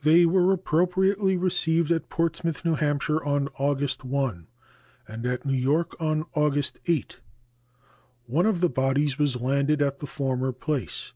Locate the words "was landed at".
9.18-9.98